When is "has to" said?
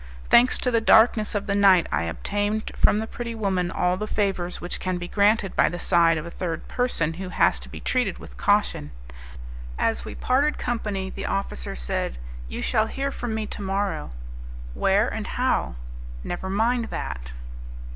7.29-7.69